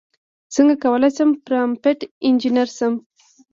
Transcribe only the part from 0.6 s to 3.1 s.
کولی شم پرامپټ انژینر شم